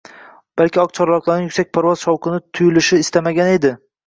[0.61, 3.75] balki oqcharloqlarning yuksak parvoz shavqini tuyushni istamagani edi.